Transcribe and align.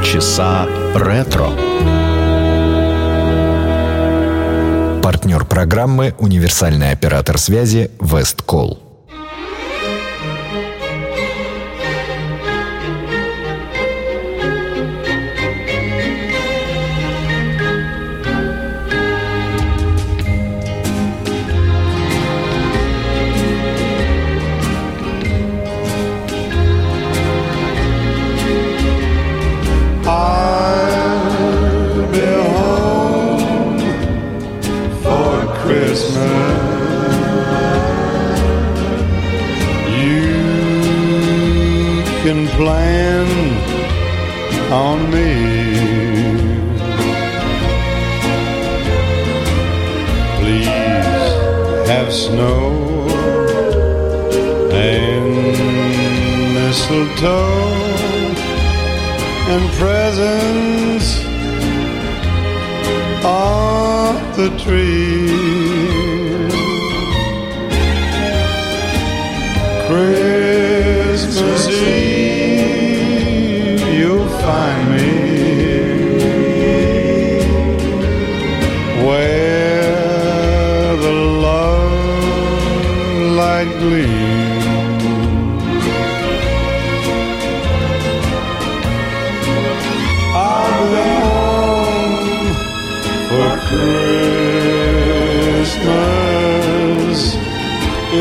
Полчаса 0.00 0.66
ретро. 0.94 1.50
Партнер 5.02 5.44
программы 5.44 6.14
«Универсальный 6.18 6.92
оператор 6.92 7.36
связи 7.36 7.90
Весткол». 8.00 8.89
snow 52.10 53.06
and 54.72 55.34
mistletoe 56.54 57.70
and 59.52 59.70
presents 59.78 61.24
on 63.24 64.14
the 64.36 64.48
tree. 64.58 65.10
Christmas 69.86 70.49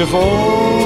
I'll 0.02 0.79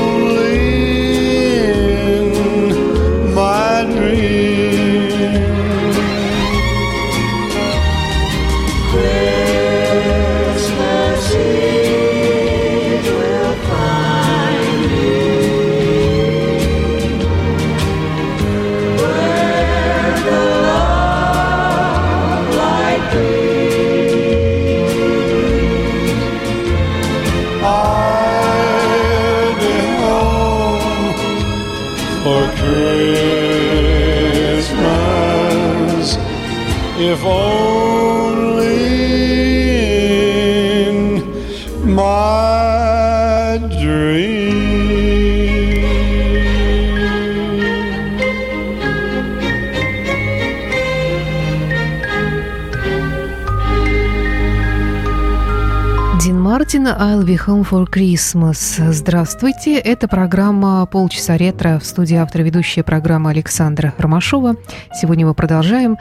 be 57.33 57.39
home 57.47 57.67
for 57.67 57.87
Christmas. 57.89 58.79
Здравствуйте, 58.91 59.79
это 59.79 60.07
программа 60.07 60.85
«Полчаса 60.85 61.35
ретро» 61.35 61.79
в 61.79 61.85
студии 61.85 62.15
автора 62.15 62.43
ведущая 62.43 62.83
программа 62.83 63.31
Александра 63.31 63.93
Ромашова. 63.97 64.55
Сегодня 64.93 65.25
мы 65.25 65.33
продолжаем 65.33 65.97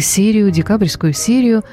серию, 0.00 0.50
декабрьскую 0.50 1.12
серию 1.12 1.64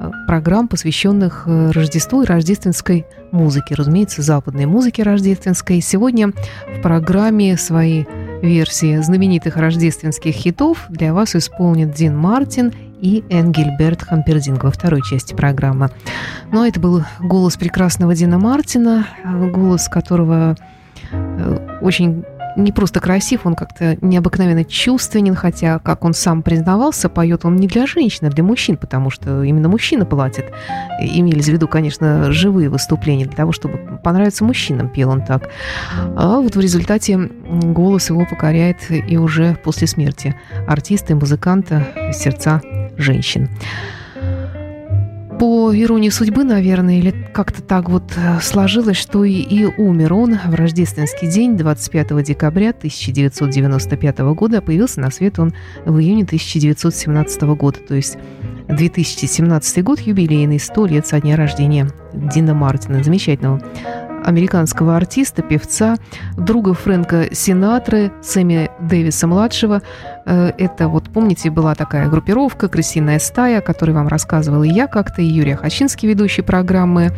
э, 0.00 0.10
программ, 0.26 0.68
посвященных 0.68 1.44
э, 1.46 1.72
Рождеству 1.72 2.22
и 2.22 2.26
рождественской 2.26 3.04
музыке. 3.32 3.74
Разумеется, 3.74 4.22
западной 4.22 4.66
музыке 4.66 5.02
рождественской. 5.02 5.82
Сегодня 5.82 6.28
в 6.28 6.80
программе 6.80 7.58
свои 7.58 8.04
версии 8.40 8.96
знаменитых 8.98 9.56
рождественских 9.56 10.34
хитов 10.34 10.86
для 10.88 11.12
вас 11.12 11.34
исполнит 11.34 11.92
Дин 11.92 12.16
Мартин 12.16 12.72
и 13.00 13.24
Энгельберт 13.30 14.02
Хампердинг 14.02 14.64
во 14.64 14.70
второй 14.70 15.02
части 15.02 15.34
программы. 15.34 15.90
Но 16.50 16.60
ну, 16.60 16.66
это 16.66 16.80
был 16.80 17.02
голос 17.20 17.56
прекрасного 17.56 18.14
Дина 18.14 18.38
Мартина, 18.38 19.06
голос 19.52 19.88
которого 19.88 20.56
э, 21.12 21.78
очень 21.80 22.24
не 22.56 22.72
просто 22.72 23.00
красив, 23.00 23.46
он 23.46 23.54
как-то 23.54 23.96
необыкновенно 24.00 24.64
чувственен, 24.64 25.34
хотя, 25.34 25.78
как 25.78 26.04
он 26.04 26.14
сам 26.14 26.42
признавался, 26.42 27.08
поет 27.08 27.44
он 27.44 27.56
не 27.56 27.66
для 27.66 27.86
женщин, 27.86 28.26
а 28.26 28.30
для 28.30 28.44
мужчин, 28.44 28.76
потому 28.76 29.10
что 29.10 29.42
именно 29.42 29.68
мужчина 29.68 30.06
платит. 30.06 30.46
Имелись 31.00 31.46
в 31.46 31.48
виду, 31.48 31.66
конечно, 31.68 32.32
живые 32.32 32.68
выступления 32.68 33.26
для 33.26 33.36
того, 33.36 33.52
чтобы 33.52 33.98
понравиться 34.02 34.44
мужчинам, 34.44 34.88
пел 34.88 35.10
он 35.10 35.24
так. 35.24 35.48
А 36.16 36.40
вот 36.40 36.54
в 36.54 36.60
результате 36.60 37.18
голос 37.18 38.10
его 38.10 38.24
покоряет 38.24 38.78
и 38.90 39.16
уже 39.16 39.56
после 39.64 39.86
смерти 39.86 40.36
артиста 40.66 41.12
и 41.12 41.16
музыканта 41.16 41.86
сердца 42.12 42.60
женщин. 42.96 43.48
По 45.38 45.72
иронии 45.74 46.10
судьбы, 46.10 46.44
наверное, 46.44 46.98
или 46.98 47.10
как-то 47.10 47.60
так 47.60 47.90
вот 47.90 48.12
э, 48.16 48.38
сложилось, 48.40 48.96
что 48.96 49.24
и, 49.24 49.32
и 49.32 49.64
умер 49.64 50.14
он 50.14 50.38
в 50.46 50.54
рождественский 50.54 51.28
день, 51.28 51.56
25 51.56 52.22
декабря 52.22 52.70
1995 52.70 54.18
года. 54.20 54.62
Появился 54.62 55.00
на 55.00 55.10
свет 55.10 55.40
он 55.40 55.52
в 55.84 55.98
июне 55.98 56.22
1917 56.22 57.42
года, 57.42 57.80
то 57.80 57.94
есть 57.94 58.16
2017 58.68 59.82
год, 59.82 60.00
юбилейный, 60.00 60.60
100 60.60 60.86
лет 60.86 61.06
со 61.06 61.20
дня 61.20 61.36
рождения 61.36 61.88
Дина 62.12 62.54
Мартина, 62.54 63.02
замечательного 63.02 63.60
американского 64.24 64.96
артиста, 64.96 65.42
певца, 65.42 65.96
друга 66.36 66.74
Фрэнка 66.74 67.34
Синатры, 67.34 68.12
Сэмми 68.22 68.70
Дэвиса-младшего. 68.80 69.82
Э, 70.26 70.52
это 70.58 70.88
вот, 70.88 71.10
помните, 71.10 71.50
была 71.50 71.74
такая 71.74 72.08
группировка 72.08 72.68
«Крысиная 72.68 73.18
стая», 73.18 73.58
о 73.58 73.62
которой 73.62 73.92
вам 73.92 74.08
рассказывала 74.08 74.64
и 74.64 74.70
я 74.70 74.86
как-то, 74.86 75.22
и 75.22 75.26
Юрий 75.26 75.54
Хачинский, 75.54 76.08
ведущий 76.08 76.42
программы 76.42 77.12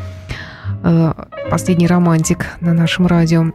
э, 0.82 1.12
«Последний 1.50 1.86
романтик» 1.86 2.46
на 2.60 2.74
нашем 2.74 3.06
радио. 3.06 3.52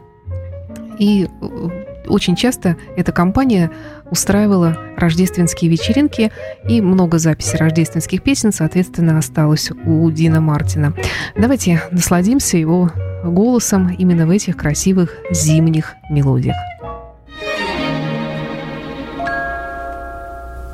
И 0.98 1.28
э, 1.28 1.70
очень 2.08 2.36
часто 2.36 2.78
эта 2.96 3.12
компания 3.12 3.72
устраивала 4.10 4.78
рождественские 4.98 5.72
вечеринки, 5.72 6.32
и 6.68 6.82
много 6.82 7.18
записей 7.18 7.58
рождественских 7.58 8.22
песен, 8.22 8.52
соответственно, 8.52 9.18
осталось 9.18 9.72
у 9.72 10.10
Дина 10.12 10.42
Мартина. 10.42 10.94
Давайте 11.36 11.82
насладимся 11.92 12.58
его 12.58 12.92
голосом 13.24 13.90
именно 13.90 14.26
в 14.26 14.30
этих 14.32 14.58
красивых 14.58 15.16
зимних 15.32 15.96
мелодиях. 16.10 16.56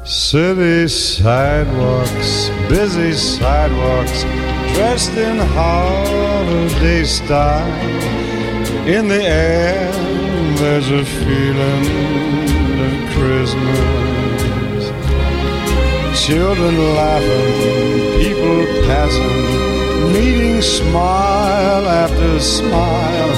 City 0.07 0.87
sidewalks, 0.87 2.49
busy 2.69 3.11
sidewalks, 3.11 4.23
dressed 4.73 5.17
in 5.17 5.37
holiday 5.37 7.03
style. 7.03 7.67
In 8.87 9.09
the 9.09 9.21
air, 9.21 9.91
there's 10.55 10.89
a 10.91 11.03
feeling 11.03 11.85
of 12.79 12.93
Christmas. 13.15 14.91
Children 16.25 16.77
laughing, 16.95 18.21
people 18.23 18.65
passing 18.87 19.76
meeting 20.13 20.61
smile 20.61 21.85
after 22.03 22.39
smile, 22.39 23.31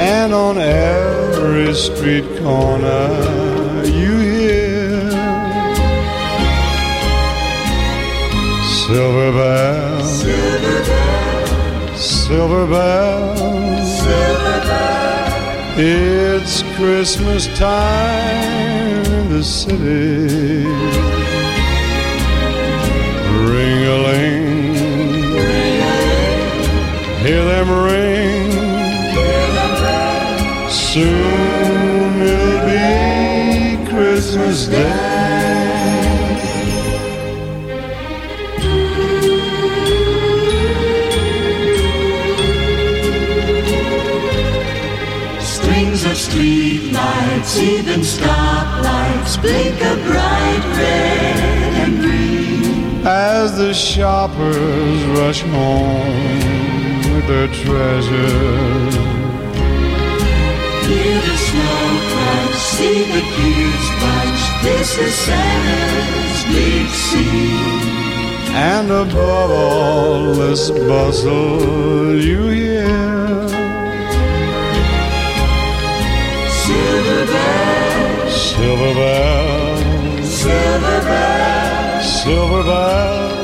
and 0.00 0.32
on 0.32 0.58
every 0.58 1.72
street 1.74 2.26
corner 2.42 3.08
you 3.84 4.14
hear 4.18 5.10
Silver 8.86 9.32
bells, 9.32 10.20
silver 10.20 10.80
bells, 10.86 12.00
silver 12.00 12.66
bells, 12.68 13.88
silver. 13.98 14.46
It's 15.78 16.62
Christmas 16.76 17.42
time 17.58 19.04
in 19.04 19.28
the 19.28 19.42
city. 19.42 20.64
Ring 23.52 23.80
a 23.84 23.96
ling, 24.06 24.35
hear 27.26 27.44
them 27.44 27.68
ring. 27.68 28.52
Soon 30.70 32.22
it'll 32.22 32.60
be 32.70 33.90
Christmas 33.90 34.66
Day. 34.66 35.16
Strings 45.40 46.04
of 46.04 46.16
street 46.16 46.92
lights, 46.92 47.58
even 47.58 48.00
stoplights 48.02 49.40
blink 49.40 49.80
a 49.80 49.96
bright 50.06 50.64
red 50.78 51.74
and 51.82 52.00
green. 52.00 53.04
As 53.04 53.56
the 53.58 53.74
shoppers 53.74 55.04
rush 55.18 55.42
home 55.42 56.55
their 57.26 57.48
treasures. 57.48 58.94
Hear 60.86 61.20
the 61.28 61.36
snow 61.46 61.80
crunch, 62.10 62.56
see 62.74 62.98
the 63.16 63.24
kids 63.36 63.86
bunch. 64.00 64.40
This 64.62 64.98
is 64.98 65.14
Santa's 65.14 66.40
big 66.54 66.88
scene. 66.88 68.06
And 68.54 68.90
above 68.90 69.50
all 69.50 70.34
this 70.34 70.70
bustle, 70.70 72.18
you 72.18 72.48
hear 72.48 73.46
Silver 76.66 77.26
bells, 77.26 78.34
silver 78.34 78.94
bells, 78.94 80.28
silver 80.28 81.00
bells, 81.06 82.22
silver 82.22 82.62
bells. 82.64 83.35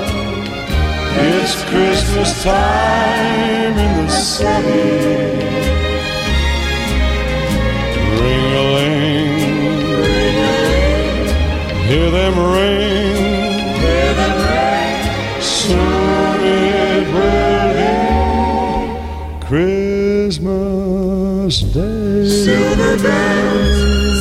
It's 1.15 1.63
Christmas 1.65 2.43
time 2.43 3.79
in 3.79 4.07
the 4.07 4.11
city. 4.11 5.39
Ring 8.19 8.53
a 8.55 8.57
ling, 8.75 9.39
ring 10.03 10.37
a 10.37 10.39
ling, 10.65 11.27
hear 11.89 12.09
them 12.11 12.35
ring. 12.55 13.17
hear 13.83 14.13
them 14.15 14.35
ring. 14.49 15.01
Soon 15.41 16.41
it 16.43 17.07
will 17.15 17.69
be 17.79 17.93
Christmas 19.47 21.55
Day. 21.61 22.29
Silver 22.29 22.97
bells, 23.03 23.77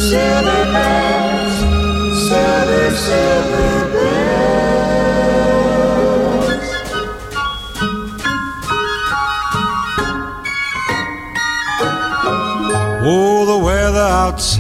silver 0.10 0.64
bells, 0.74 1.56
silver, 2.28 2.90
silver 2.96 3.81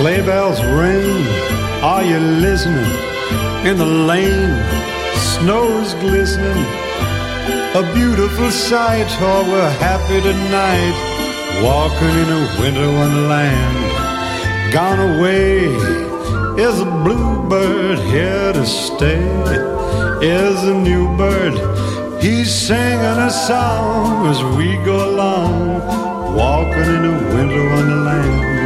Sleigh 0.00 0.24
bells 0.24 0.58
ring, 0.64 1.26
are 1.82 2.02
you 2.02 2.18
listening? 2.18 2.90
In 3.66 3.76
the 3.76 3.84
lane, 3.84 4.56
snow's 5.34 5.92
glistening. 6.00 6.64
A 7.76 7.82
beautiful 7.92 8.50
sight, 8.50 9.08
oh, 9.20 9.44
we're 9.46 9.76
happy 9.76 10.22
tonight. 10.22 10.96
Walking 11.62 12.14
in 12.22 12.28
a 12.32 12.42
winter 12.62 12.90
wonderland. 12.98 14.72
Gone 14.72 15.00
away 15.18 15.66
is 16.56 16.80
a 16.80 16.90
bluebird 17.04 17.98
here 17.98 18.54
to 18.54 18.64
stay. 18.64 19.20
Is 20.22 20.64
a 20.64 20.74
new 20.80 21.14
bird, 21.18 21.52
he's 22.22 22.50
singing 22.50 23.18
a 23.28 23.30
song 23.30 24.28
as 24.28 24.42
we 24.56 24.76
go 24.82 25.10
along. 25.10 25.84
Walking 26.34 26.88
in 26.96 27.04
a 27.04 27.34
winter 27.34 27.64
wonderland. 27.68 28.59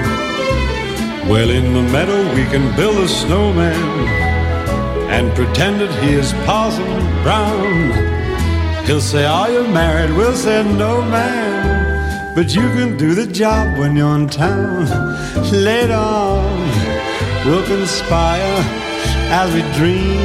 Well, 1.29 1.49
in 1.49 1.73
the 1.73 1.83
meadow 1.83 2.23
we 2.35 2.45
can 2.45 2.77
build 2.77 2.99
a 2.99 3.09
snowman 3.09 3.75
and 5.09 5.35
pretend 5.35 5.81
that 5.81 5.93
he 6.03 6.13
is 6.13 6.35
Parson 6.45 6.85
Brown. 7.23 8.85
He'll 8.85 9.01
say, 9.01 9.25
Are 9.25 9.51
you 9.51 9.67
married? 9.69 10.15
We'll 10.15 10.37
say, 10.37 10.63
No, 10.63 11.01
man. 11.01 12.35
But 12.35 12.55
you 12.55 12.61
can 12.77 12.99
do 12.99 13.15
the 13.15 13.27
job 13.27 13.79
when 13.79 13.97
you're 13.97 14.15
in 14.17 14.29
town. 14.29 14.85
Later 15.51 15.95
on, 15.95 16.61
we'll 17.47 17.67
conspire 17.67 18.59
as 19.33 19.49
we 19.55 19.63
dream 19.79 20.21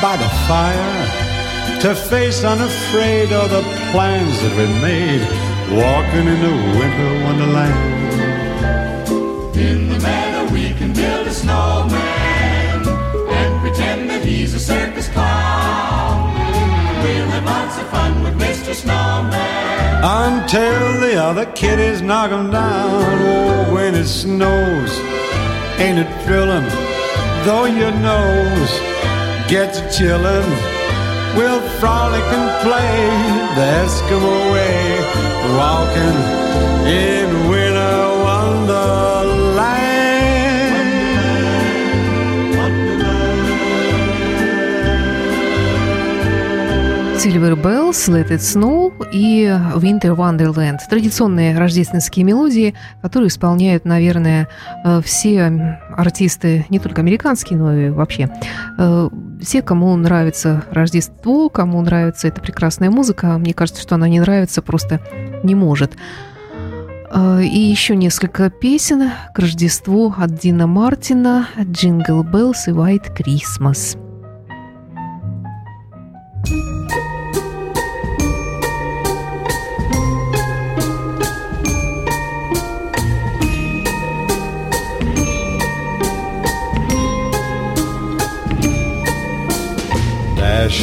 by 0.00 0.16
the 0.16 0.30
fire 0.46 1.80
to 1.80 1.96
face 1.96 2.44
unafraid 2.44 3.32
all 3.32 3.48
the 3.48 3.62
plans 3.90 4.40
that 4.42 4.54
we 4.56 4.66
made, 4.80 5.22
walking 5.76 6.26
in 6.28 6.40
the 6.46 6.78
winter 6.78 7.24
wonderland. 7.24 8.03
In 9.64 9.88
the 9.88 9.98
meadow 10.00 10.52
we 10.52 10.74
can 10.74 10.92
build 10.92 11.26
a 11.26 11.32
snowman 11.32 12.86
and 13.40 13.60
pretend 13.62 14.10
that 14.10 14.22
he's 14.22 14.52
a 14.52 14.60
circus 14.60 15.08
clown. 15.08 16.34
We'll 17.02 17.30
have 17.34 17.44
lots 17.46 17.78
of 17.78 17.86
fun 17.88 18.22
with 18.22 18.34
Mr. 18.38 18.74
Snowman. 18.74 20.04
until 20.04 21.00
the 21.00 21.14
other 21.16 21.46
kiddies 21.52 22.02
knock 22.02 22.30
him 22.30 22.50
down. 22.50 22.90
Oh, 22.92 23.74
when 23.74 23.94
it 23.94 24.06
snows, 24.06 24.92
ain't 25.84 25.98
it 25.98 26.10
thrilling? 26.24 26.68
Though 27.46 27.64
your 27.64 27.94
nose 28.12 28.72
gets 29.48 29.80
chillin', 29.96 30.50
we'll 31.38 31.64
frolic 31.80 32.26
and 32.38 32.48
play 32.66 32.96
the 33.56 33.66
Eskimo 33.82 34.36
way, 34.52 34.76
walking 35.56 36.18
in 36.86 37.48
winter 37.48 37.63
Silver 47.24 47.56
Bells, 47.56 48.06
Let 48.08 48.28
It 48.28 48.40
Snow 48.40 48.92
и 49.10 49.46
Winter 49.76 50.14
Wonderland. 50.14 50.76
Традиционные 50.90 51.56
рождественские 51.56 52.22
мелодии, 52.22 52.74
которые 53.00 53.28
исполняют, 53.28 53.86
наверное, 53.86 54.46
э, 54.84 55.00
все 55.02 55.80
артисты, 55.96 56.66
не 56.68 56.78
только 56.78 57.00
американские, 57.00 57.58
но 57.58 57.74
и 57.74 57.88
вообще. 57.88 58.28
Э, 58.76 59.08
все, 59.40 59.62
кому 59.62 59.96
нравится 59.96 60.64
Рождество, 60.70 61.48
кому 61.48 61.80
нравится 61.80 62.28
эта 62.28 62.42
прекрасная 62.42 62.90
музыка, 62.90 63.38
мне 63.38 63.54
кажется, 63.54 63.80
что 63.80 63.94
она 63.94 64.06
не 64.06 64.20
нравится, 64.20 64.60
просто 64.60 65.00
не 65.42 65.54
может. 65.54 65.96
Э, 67.10 67.42
и 67.42 67.58
еще 67.58 67.96
несколько 67.96 68.50
песен 68.50 69.10
к 69.34 69.38
Рождеству 69.38 70.14
от 70.14 70.38
Дина 70.38 70.66
Мартина 70.66 71.48
«Джингл 71.58 72.22
Беллс» 72.22 72.68
и 72.68 72.72
«White 72.72 73.16
Christmas». 73.16 74.03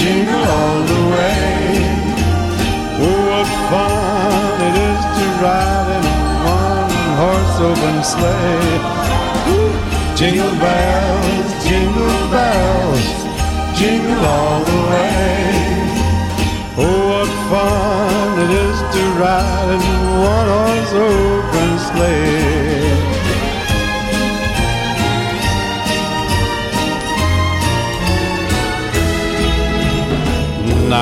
Jingle 0.00 0.44
all 0.58 0.80
the 0.92 1.02
way. 1.14 1.50
Oh, 3.04 3.20
what 3.30 3.50
fun 3.70 4.56
it 4.68 4.76
is 4.90 5.02
to 5.16 5.24
ride 5.44 5.88
in 5.96 6.04
a 6.08 6.18
one-horse 6.64 7.56
open 7.68 7.96
sleigh. 8.12 8.78
Ooh, 9.52 9.72
Jingle 10.20 10.54
bells, 10.64 11.48
jingle 11.68 12.20
bells, 12.34 13.06
jingle 13.78 14.24
all 14.36 14.60
the 14.70 14.80
way. 14.90 15.38
Oh, 16.84 17.00
what 17.12 17.32
fun 17.50 18.32
it 18.44 18.52
is 18.66 18.78
to 18.94 19.02
ride 19.22 19.70
in 19.76 19.82
a 19.84 20.12
one-horse 20.32 20.92
open 21.08 21.70
sleigh. 21.88 22.39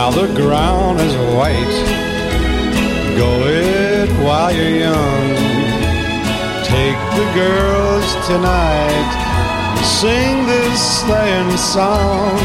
Now 0.09 0.25
the 0.25 0.35
ground 0.41 1.01
is 1.01 1.15
white. 1.37 1.79
Go 3.19 3.31
it 3.45 4.09
while 4.25 4.51
you're 4.51 4.79
young. 4.89 5.29
Take 6.65 7.01
the 7.19 7.29
girls 7.37 8.09
tonight. 8.27 9.11
Sing 9.85 10.47
this 10.47 10.81
sleighing 11.01 11.55
song. 11.59 12.39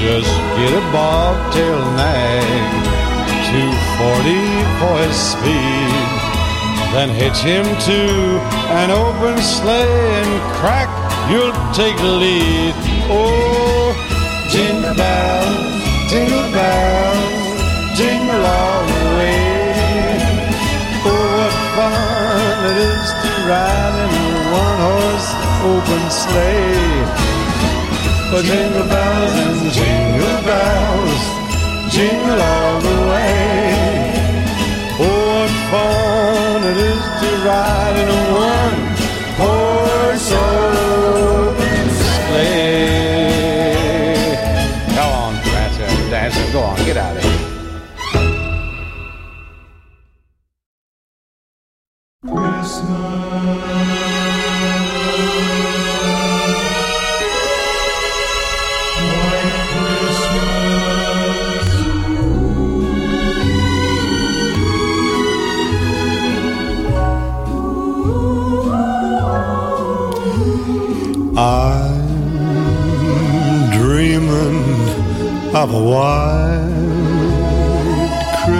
Just 0.00 0.32
get 0.56 0.72
a 0.72 0.80
bobtail 0.90 1.84
nag. 2.00 2.72
240 3.52 4.40
for 4.80 4.96
his 5.04 5.16
speed. 5.32 6.04
Then 6.94 7.10
hitch 7.10 7.40
him 7.44 7.66
to 7.90 8.00
an 8.80 8.90
open 8.90 9.36
sleigh 9.42 10.22
and 10.22 10.32
crack, 10.56 10.88
you'll 11.30 11.52
take 11.74 11.98
the 11.98 12.14
lead. 12.24 12.72
Oh, 13.12 13.92
jingle 14.48 14.94
bells, 14.94 15.83
jingle 16.14 16.48
bells, 16.52 17.98
jingle 17.98 18.44
all 18.46 18.82
the 18.86 19.02
way. 19.18 20.14
Oh, 21.10 21.26
what 21.34 21.54
fun 21.74 22.58
it 22.70 22.78
is 22.92 23.06
to 23.22 23.30
ride 23.50 23.96
in 24.04 24.10
a 24.22 24.34
one-horse 24.62 25.30
open 25.70 26.04
sleigh. 26.22 27.02
Oh, 28.30 28.42
jingle 28.46 28.86
bells 28.94 29.34
and 29.44 29.62
jingle 29.76 30.38
bells, 30.50 31.22
jingle 31.94 32.40
all 32.52 32.76
the 32.88 32.98
way. 33.10 33.64
Oh, 35.02 35.14
what 35.34 35.52
fun 35.72 36.60
it 36.70 36.78
is 36.92 37.02
to 37.20 37.28
ride 37.48 37.96
in 38.02 38.08
a 38.08 38.22
one-horse 38.46 40.30
open 40.30 40.93
Go 46.24 46.62
on, 46.62 46.76
get 46.86 46.96
out 46.96 47.13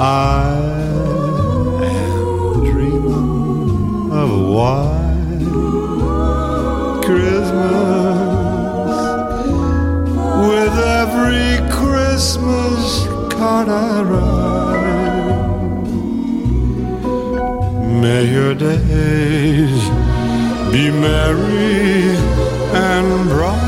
I 0.00 0.56
am 1.84 2.64
dreaming 2.64 4.10
of 4.12 4.28
a 4.30 4.42
white 4.54 5.44
Christmas 7.04 8.14
with 10.48 10.76
every 11.02 11.50
Christmas 11.70 13.06
card 13.32 13.68
I 13.68 14.02
write. 14.02 14.54
May 18.02 18.22
your 18.32 18.54
days 18.54 19.82
be 20.72 20.90
merry 20.90 22.16
and 22.74 23.28
bright, 23.28 23.63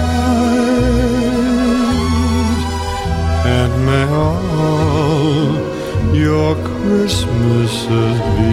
Christmases 7.86 8.45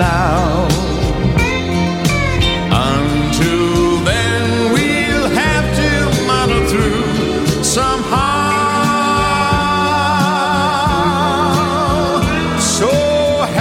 allow. 0.00 0.66
Until 2.72 4.00
then, 4.10 4.72
we'll 4.72 5.28
have 5.28 5.66
to 5.80 5.90
muddle 6.26 6.64
through 6.72 7.64
somehow. 7.64 8.50
So 12.78 12.90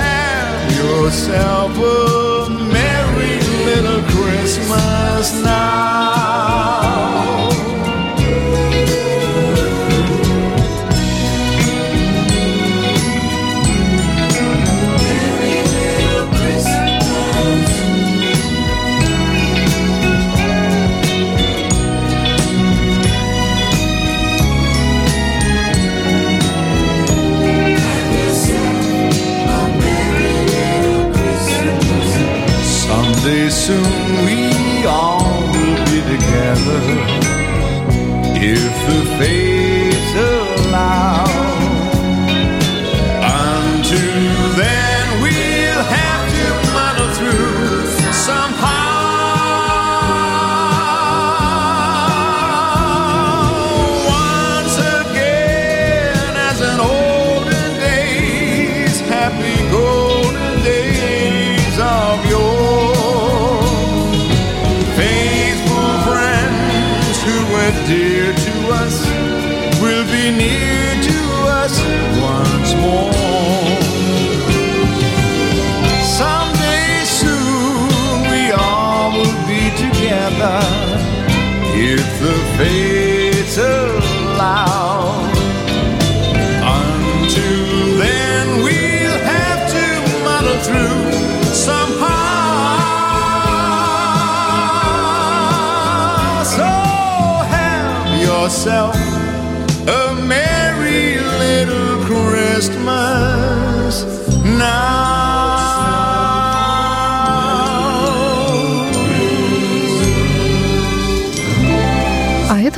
have 0.01 0.51
yourself 0.81 1.71
a 1.77 2.49
merry 2.75 3.37
little 3.67 4.01
Christmas 4.13 5.43
now. 5.43 5.98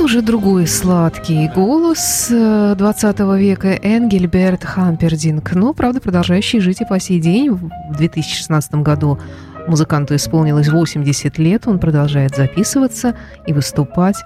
Уже 0.02 0.20
другой 0.20 0.66
сладкий 0.66 1.48
голос 1.48 2.26
э, 2.28 2.74
20 2.76 3.18
века 3.38 3.68
Энгельберт 3.68 4.64
Хампердинг, 4.64 5.52
но, 5.54 5.72
правда, 5.74 6.00
продолжающий 6.00 6.58
жить 6.58 6.80
и 6.80 6.84
по 6.84 6.98
сей 6.98 7.20
день. 7.20 7.50
В 7.50 7.96
2016 7.96 8.74
году 8.76 9.20
музыканту 9.68 10.16
исполнилось 10.16 10.68
80 10.68 11.38
лет, 11.38 11.68
он 11.68 11.78
продолжает 11.78 12.34
записываться 12.34 13.14
и 13.46 13.52
выступать. 13.52 14.16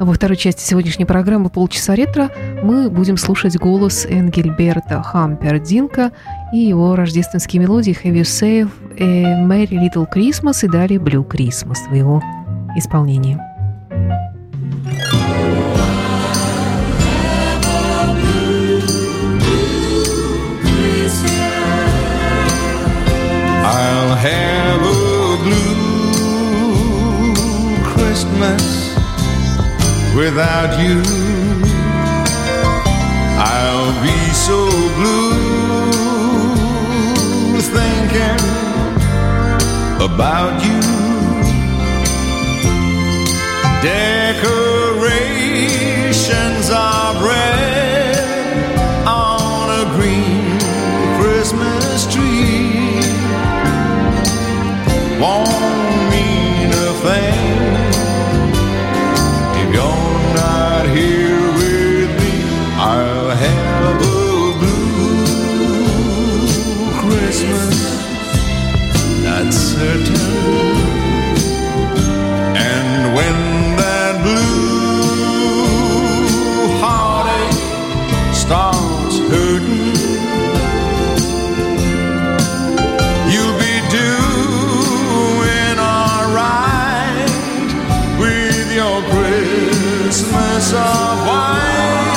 Во 0.00 0.12
второй 0.12 0.36
части 0.36 0.62
сегодняшней 0.62 1.04
программы 1.04 1.48
«Полчаса 1.48 1.94
ретро» 1.94 2.30
мы 2.62 2.90
будем 2.90 3.16
слушать 3.16 3.56
голос 3.56 4.06
Энгельберта 4.06 5.00
Хампердинка 5.00 6.10
и 6.52 6.58
его 6.58 6.96
рождественские 6.96 7.62
мелодии 7.62 7.96
«Have 8.02 8.14
you 8.14 8.22
saved 8.22 8.72
a 8.98 9.46
Merry 9.46 9.68
Little 9.70 10.06
Christmas» 10.12 10.64
и 10.64 10.68
далее 10.68 10.98
«Blue 10.98 11.24
Christmas» 11.26 11.78
в 11.88 11.94
его 11.94 12.20
исполнении. 12.76 13.38
I'll 14.86 15.03
have 24.24 24.80
a 24.80 25.36
blue 25.44 25.74
Christmas 27.92 28.64
without 30.16 30.72
you. 30.80 31.02
I'll 33.36 33.92
be 34.02 34.18
so 34.32 34.58
blue 34.96 35.44
thinking 37.76 38.40
about 40.00 40.54
you. 40.64 40.83
glass 90.64 90.72
of 90.72 91.26
wine, 91.26 92.14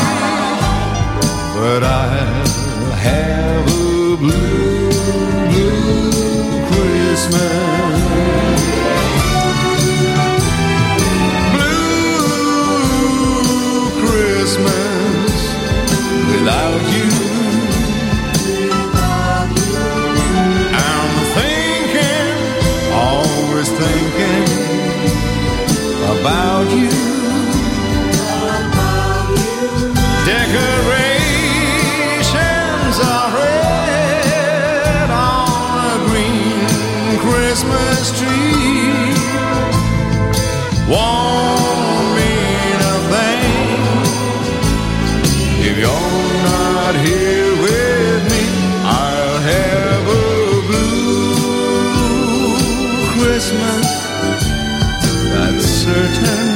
but 1.56 1.84
I'll 1.84 2.92
have 2.92 3.68
a 3.68 4.18
blue, 4.18 4.90
blue 5.52 6.12
Christmas. 6.70 8.02
Blue 11.56 12.68
Christmas 14.02 15.36
without 16.32 16.82
you. 16.94 17.10
I'm 20.74 21.14
thinking, 21.38 22.36
always 22.94 23.70
thinking 23.70 24.48
about 26.20 26.68
you. 26.72 27.17
Decorations 30.28 31.00
are 33.00 33.32
red 33.34 35.10
on 35.10 35.80
a 35.88 35.98
green 36.10 36.68
Christmas 37.24 38.12
tree. 38.20 39.16
Won't 40.92 42.08
mean 42.18 42.80
a 42.92 42.98
thing 43.14 43.56
if 45.70 45.76
you're 45.78 46.34
not 46.44 46.94
here 47.06 47.52
with 47.64 48.22
me. 48.30 48.44
I'll 48.84 49.40
have 49.54 50.04
a 50.08 50.28
blue 50.68 51.40
Christmas 53.16 53.88
that's 55.32 55.66
certain. 55.66 56.47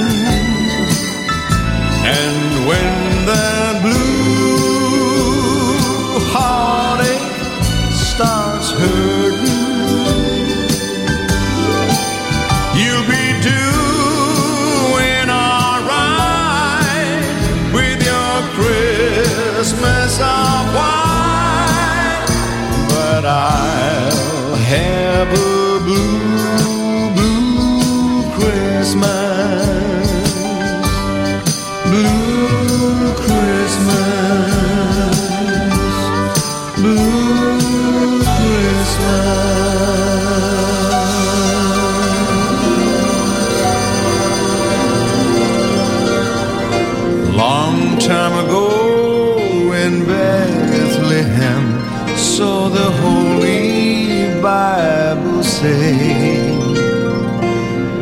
Say. 55.62 56.58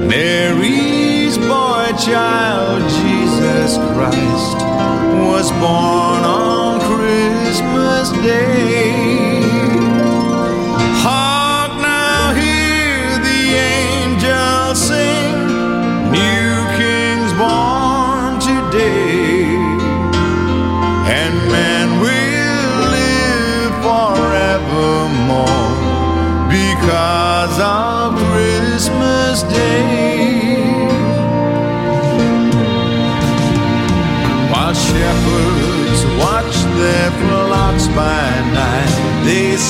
Mary's 0.08 1.38
boy 1.38 1.88
child, 2.08 2.82
Jesus 3.00 3.72
Christ, 3.94 4.60
was 5.28 5.52
born 5.64 6.24
on 6.24 6.80
Christmas 6.90 8.10
Day. 8.24 8.69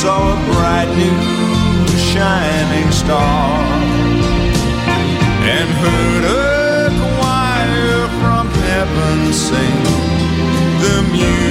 Saw 0.02 0.32
a 0.32 0.38
bright 0.46 0.90
new 0.96 1.88
shining 2.12 2.90
star 2.90 3.60
and 5.54 5.70
heard 5.84 6.24
a 6.24 6.90
choir 7.04 8.08
from 8.22 8.48
heaven 8.70 9.34
sing. 9.34 9.84
The 10.84 10.96
music 11.12 11.49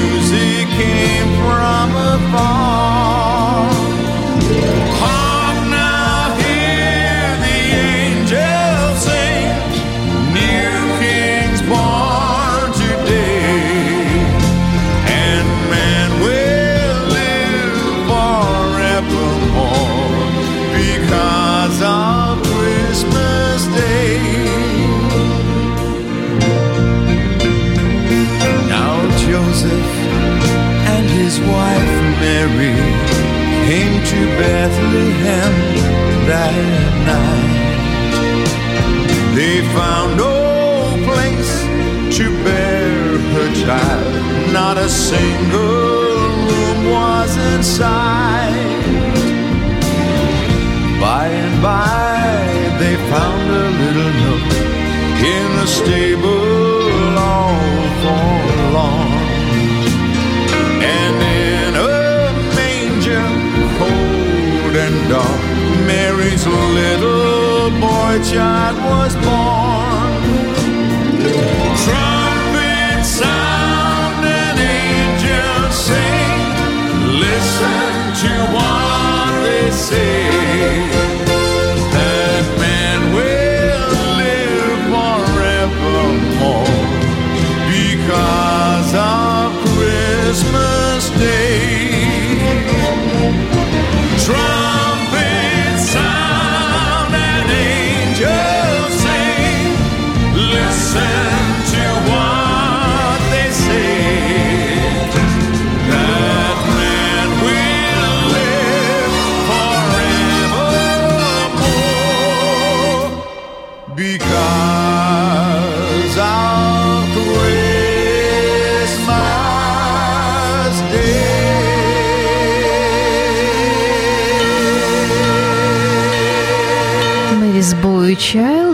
Bethlehem 34.98 35.54
that 36.26 36.54
night. 37.06 37.56
They 39.36 39.56
found 39.78 40.16
no 40.16 40.34
place 41.06 41.52
to 42.18 42.24
bear 42.42 43.18
her 43.34 43.48
child, 43.64 44.52
not 44.52 44.76
a 44.76 44.88
single 44.88 46.18
room 46.48 46.90
was 46.90 47.30
in 47.52 47.62
sight. 47.62 48.74
By 51.00 51.26
and 51.28 51.62
by, 51.62 52.78
they 52.80 52.96
found 53.10 53.27
boy 68.08 68.24
child 68.24 68.76
was 68.90 69.14
born. 69.16 70.22
Trumpets 71.84 73.08
sound 73.20 74.24
and 74.24 74.58
angels 74.58 75.74
sing. 75.86 76.40
Listen 77.24 77.92
to 78.22 78.32
what 78.54 79.42
they 79.44 79.70
say. 79.70 80.17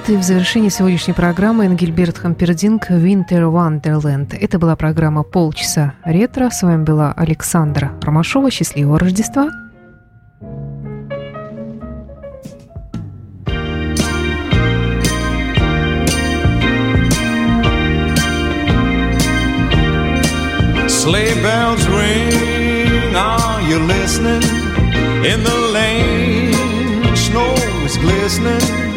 Вот 0.04 0.12
и 0.12 0.16
в 0.18 0.22
завершении 0.22 0.68
сегодняшней 0.68 1.14
программы 1.14 1.64
Энгельберт 1.64 2.18
Хампердинг 2.18 2.90
«Winter 2.90 3.50
Wonderland». 3.50 4.36
Это 4.38 4.58
была 4.58 4.76
программа 4.76 5.22
«Полчаса 5.22 5.94
ретро». 6.04 6.50
С 6.50 6.62
вами 6.62 6.84
была 6.84 7.14
Александра 7.16 7.90
Ромашова. 8.02 8.50
Счастливого 8.50 8.98
Рождества! 8.98 9.48
Sleigh 20.86 21.34
bells 21.42 21.88
ring, 21.88 23.16
are 23.16 23.62
you 23.62 23.78
listening? 23.86 24.42
In 25.24 25.42
the 25.42 25.56
lane, 25.72 27.16
snow 27.16 27.54
is 27.86 27.96
glistening. 27.96 28.93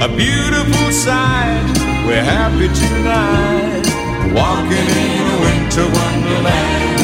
A 0.00 0.08
beautiful 0.08 0.92
sight, 0.92 1.74
we're 2.06 2.22
happy 2.22 2.68
tonight. 2.68 3.84
Walking 4.32 4.88
in 5.04 5.24
a 5.26 5.38
winter 5.44 5.86
wonderland. 5.98 7.00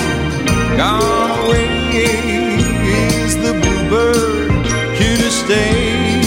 Gone 0.77 1.31
away 1.45 1.67
is 1.91 3.37
the 3.37 3.53
bluebird, 3.61 4.67
here 4.99 5.17
to 5.17 5.31
stay 5.43 6.21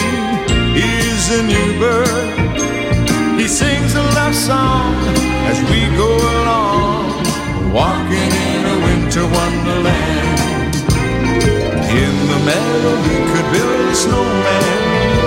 is 0.76 1.24
a 1.40 1.44
new 1.44 1.80
bird. 1.80 2.60
He 3.40 3.48
sings 3.48 3.96
a 3.96 4.04
love 4.20 4.36
song 4.36 4.94
as 5.48 5.60
we 5.72 5.88
go 5.96 6.12
along 6.42 6.88
walking 7.72 8.32
in 8.52 8.62
a 8.66 8.78
winter 8.88 9.26
wonderland. 9.38 10.76
In 12.04 12.14
the 12.32 12.40
meadow, 12.48 12.96
we 13.08 13.16
could 13.32 13.48
build 13.54 13.90
a 13.90 13.96
snowman, 13.96 15.27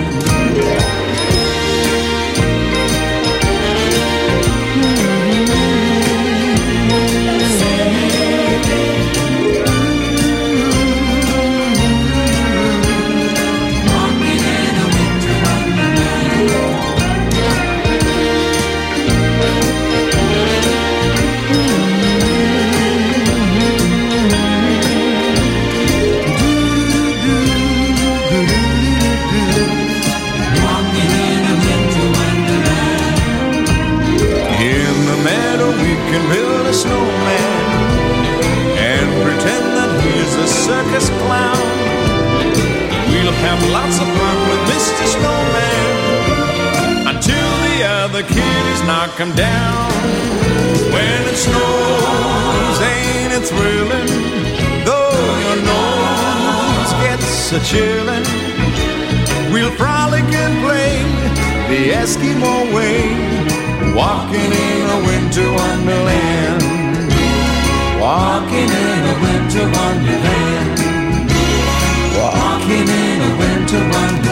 We'll 59.51 59.71
frolic 59.71 60.23
and 60.23 60.53
play 60.63 60.95
the 61.69 61.91
Eskimo 62.01 62.73
way 62.75 63.01
walking 63.95 64.51
in 64.51 64.83
a 64.95 64.99
winter 65.07 65.47
wonderland. 65.51 66.61
Walking 67.99 68.71
in 68.85 69.01
a 69.11 69.15
winter 69.23 69.65
wonderland. 69.77 70.79
Walking 72.17 72.87
in 72.87 73.21
a 73.21 73.31
winter 73.39 73.83
wonderland. 73.93 74.31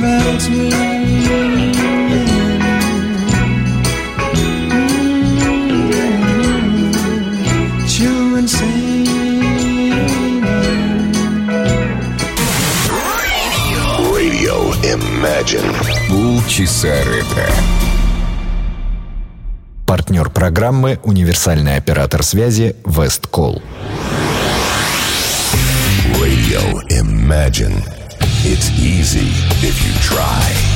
Bells 0.00 0.48
ring. 0.48 0.89
Imagine. 15.20 15.70
Полчаса 16.08 17.04
ретро. 17.04 17.44
Партнер 19.86 20.30
программы 20.30 20.98
«Универсальный 21.04 21.76
оператор 21.76 22.22
связи 22.22 22.74
Весткол». 22.86 23.60
Radio 26.14 26.80
Imagine. 26.88 27.84
It's 28.46 28.70
easy 28.78 29.28
if 29.60 29.76
you 29.84 29.92
try. 30.00 30.69